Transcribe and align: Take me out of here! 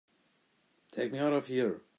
Take 0.91 1.11
me 1.13 1.19
out 1.19 1.31
of 1.33 1.45
here! 1.47 1.81